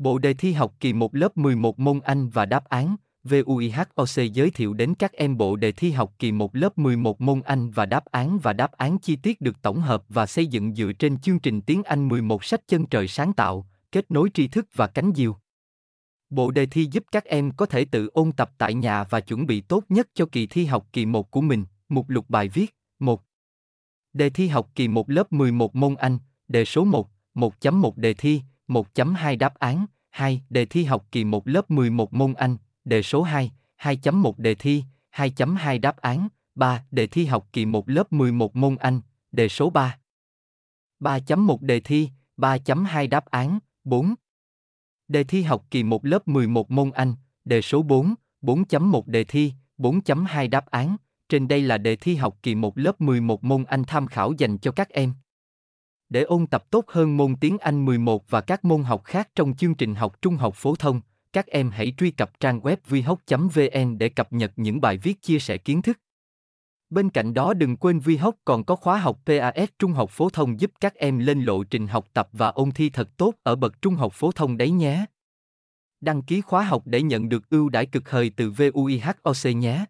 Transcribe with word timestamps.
Bộ 0.00 0.18
đề 0.18 0.34
thi 0.34 0.52
học 0.52 0.74
kỳ 0.80 0.92
1 0.92 1.14
lớp 1.14 1.36
11 1.36 1.78
môn 1.78 2.00
Anh 2.00 2.28
và 2.28 2.46
đáp 2.46 2.64
án, 2.64 2.96
VUIHOC 3.24 4.32
giới 4.32 4.50
thiệu 4.50 4.74
đến 4.74 4.94
các 4.94 5.12
em 5.12 5.36
bộ 5.36 5.56
đề 5.56 5.72
thi 5.72 5.90
học 5.90 6.12
kỳ 6.18 6.32
1 6.32 6.56
lớp 6.56 6.78
11 6.78 7.20
môn 7.20 7.42
Anh 7.42 7.70
và 7.70 7.86
đáp 7.86 8.04
án 8.04 8.38
và 8.38 8.52
đáp 8.52 8.72
án 8.72 8.98
chi 8.98 9.16
tiết 9.16 9.40
được 9.40 9.62
tổng 9.62 9.80
hợp 9.80 10.04
và 10.08 10.26
xây 10.26 10.46
dựng 10.46 10.74
dựa 10.74 10.92
trên 10.92 11.18
chương 11.20 11.38
trình 11.38 11.60
tiếng 11.60 11.82
Anh 11.82 12.08
11 12.08 12.44
sách 12.44 12.60
chân 12.68 12.86
trời 12.86 13.08
sáng 13.08 13.32
tạo, 13.32 13.66
kết 13.92 14.10
nối 14.10 14.30
tri 14.34 14.48
thức 14.48 14.66
và 14.74 14.86
cánh 14.86 15.12
diều. 15.16 15.36
Bộ 16.30 16.50
đề 16.50 16.66
thi 16.66 16.88
giúp 16.92 17.04
các 17.12 17.24
em 17.24 17.50
có 17.50 17.66
thể 17.66 17.84
tự 17.84 18.10
ôn 18.12 18.32
tập 18.32 18.50
tại 18.58 18.74
nhà 18.74 19.04
và 19.04 19.20
chuẩn 19.20 19.46
bị 19.46 19.60
tốt 19.60 19.84
nhất 19.88 20.08
cho 20.14 20.26
kỳ 20.32 20.46
thi 20.46 20.64
học 20.64 20.86
kỳ 20.92 21.06
1 21.06 21.30
của 21.30 21.40
mình. 21.40 21.64
Mục 21.88 22.08
lục 22.08 22.24
bài 22.28 22.48
viết 22.48 22.74
1. 22.98 23.22
Đề 24.12 24.30
thi 24.30 24.48
học 24.48 24.70
kỳ 24.74 24.88
1 24.88 25.10
lớp 25.10 25.32
11 25.32 25.74
môn 25.74 25.94
Anh, 25.94 26.18
đề 26.48 26.64
số 26.64 26.84
1, 26.84 27.08
1.1 27.34 27.92
đề 27.96 28.14
thi, 28.14 28.42
1.2 28.70 29.38
đáp 29.38 29.54
án, 29.54 29.86
2. 30.10 30.42
Đề 30.50 30.64
thi 30.64 30.84
học 30.84 31.06
kỳ 31.12 31.24
1 31.24 31.48
lớp 31.48 31.70
11 31.70 32.12
môn 32.12 32.34
Anh, 32.34 32.56
đề 32.84 33.02
số 33.02 33.22
2, 33.22 33.52
2.1 33.78 34.32
đề 34.36 34.54
thi, 34.54 34.84
2.2 35.12 35.80
đáp 35.80 35.96
án, 35.96 36.28
3. 36.54 36.84
Đề 36.90 37.06
thi 37.06 37.24
học 37.24 37.48
kỳ 37.52 37.66
1 37.66 37.88
lớp 37.88 38.12
11 38.12 38.56
môn 38.56 38.76
Anh, 38.76 39.00
đề 39.32 39.48
số 39.48 39.70
3. 39.70 39.98
3.1 41.00 41.58
đề 41.60 41.80
thi, 41.80 42.08
3.2 42.36 43.08
đáp 43.08 43.26
án, 43.26 43.58
4. 43.84 44.14
Đề 45.08 45.24
thi 45.24 45.42
học 45.42 45.64
kỳ 45.70 45.82
1 45.82 46.04
lớp 46.04 46.28
11 46.28 46.70
môn 46.70 46.90
Anh, 46.90 47.14
đề 47.44 47.62
số 47.62 47.82
4, 47.82 48.14
4.1 48.42 49.02
đề 49.06 49.24
thi, 49.24 49.52
4.2 49.78 50.50
đáp 50.50 50.66
án. 50.66 50.96
Trên 51.28 51.48
đây 51.48 51.62
là 51.62 51.78
đề 51.78 51.96
thi 51.96 52.14
học 52.14 52.36
kỳ 52.42 52.54
1 52.54 52.78
lớp 52.78 53.00
11 53.00 53.44
môn 53.44 53.64
Anh 53.64 53.84
tham 53.84 54.06
khảo 54.06 54.32
dành 54.38 54.58
cho 54.58 54.72
các 54.72 54.88
em. 54.88 55.14
Để 56.10 56.22
ôn 56.22 56.46
tập 56.46 56.70
tốt 56.70 56.84
hơn 56.88 57.16
môn 57.16 57.36
tiếng 57.40 57.58
Anh 57.58 57.84
11 57.84 58.30
và 58.30 58.40
các 58.40 58.64
môn 58.64 58.82
học 58.82 59.04
khác 59.04 59.28
trong 59.34 59.56
chương 59.56 59.74
trình 59.74 59.94
học 59.94 60.22
trung 60.22 60.36
học 60.36 60.54
phổ 60.56 60.74
thông, 60.74 61.00
các 61.32 61.46
em 61.46 61.70
hãy 61.70 61.92
truy 61.98 62.10
cập 62.10 62.40
trang 62.40 62.60
web 62.60 62.76
vihoc.vn 62.88 63.98
để 63.98 64.08
cập 64.08 64.32
nhật 64.32 64.52
những 64.56 64.80
bài 64.80 64.98
viết 64.98 65.22
chia 65.22 65.38
sẻ 65.38 65.56
kiến 65.56 65.82
thức. 65.82 65.98
Bên 66.90 67.10
cạnh 67.10 67.34
đó 67.34 67.54
đừng 67.54 67.76
quên 67.76 67.98
Vihoc 67.98 68.34
còn 68.44 68.64
có 68.64 68.76
khóa 68.76 68.98
học 68.98 69.20
PAS 69.26 69.68
trung 69.78 69.92
học 69.92 70.10
phổ 70.10 70.30
thông 70.30 70.60
giúp 70.60 70.70
các 70.80 70.94
em 70.94 71.18
lên 71.18 71.44
lộ 71.44 71.64
trình 71.64 71.86
học 71.86 72.06
tập 72.12 72.28
và 72.32 72.48
ôn 72.48 72.70
thi 72.70 72.90
thật 72.90 73.16
tốt 73.16 73.34
ở 73.42 73.56
bậc 73.56 73.82
trung 73.82 73.94
học 73.94 74.12
phổ 74.14 74.32
thông 74.32 74.56
đấy 74.56 74.70
nhé. 74.70 75.04
Đăng 76.00 76.22
ký 76.22 76.40
khóa 76.40 76.62
học 76.62 76.82
để 76.86 77.02
nhận 77.02 77.28
được 77.28 77.50
ưu 77.50 77.68
đãi 77.68 77.86
cực 77.86 78.10
hời 78.10 78.32
từ 78.36 78.50
VUIHOC 78.50 79.56
nhé. 79.56 79.84